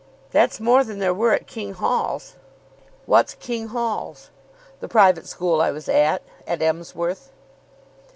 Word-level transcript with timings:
"That's 0.31 0.59
more 0.59 0.83
than 0.83 0.97
there 0.97 1.13
were 1.13 1.31
at 1.33 1.45
King 1.45 1.73
Hall's." 1.73 2.35
"What's 3.05 3.35
King 3.35 3.67
Hall's?" 3.67 4.31
"The 4.79 4.87
private 4.87 5.27
school 5.27 5.61
I 5.61 5.69
was 5.69 5.87
at. 5.87 6.23
At 6.47 6.59
Emsworth." 6.63 7.29